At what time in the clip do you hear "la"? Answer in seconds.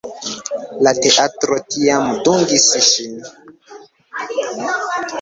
0.87-0.93